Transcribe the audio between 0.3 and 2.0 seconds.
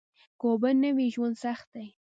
که اوبه نه وي ژوند سخت دي